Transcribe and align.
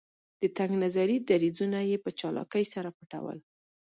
د 0.41 0.43
تنګ 0.57 0.71
نظري 0.83 1.17
دریځونه 1.29 1.79
یې 1.89 1.97
په 2.03 2.09
چالاکۍ 2.19 2.65
سره 2.73 2.89
پټول. 2.97 3.37